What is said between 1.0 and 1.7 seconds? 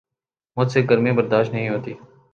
برداشت نہیں